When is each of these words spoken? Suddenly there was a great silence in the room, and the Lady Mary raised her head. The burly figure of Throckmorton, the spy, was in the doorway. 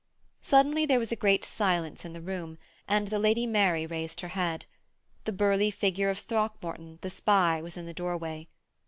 Suddenly 0.41 0.87
there 0.87 0.97
was 0.97 1.11
a 1.11 1.15
great 1.15 1.45
silence 1.45 2.03
in 2.03 2.13
the 2.13 2.21
room, 2.23 2.57
and 2.87 3.09
the 3.09 3.19
Lady 3.19 3.45
Mary 3.45 3.85
raised 3.85 4.21
her 4.21 4.29
head. 4.29 4.65
The 5.25 5.31
burly 5.31 5.69
figure 5.69 6.09
of 6.09 6.17
Throckmorton, 6.17 6.97
the 7.03 7.09
spy, 7.11 7.61
was 7.61 7.77
in 7.77 7.85
the 7.85 7.93
doorway. 7.93 8.47